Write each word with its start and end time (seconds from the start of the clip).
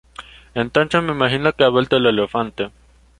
Entonces 0.55 1.03
me 1.03 1.11
imagino 1.11 1.53
que 1.53 1.63
ha 1.63 1.69
vuelto 1.69 1.97
el 1.97 2.07
elefante. 2.07 2.71